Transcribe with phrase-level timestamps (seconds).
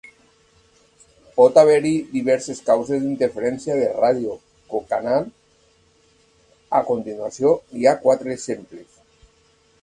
[1.33, 4.39] Pot haver-hi diverses causes d'interferència de ràdio
[4.73, 5.29] cocanal;
[6.81, 8.99] a continuació hi ha quatre exemples.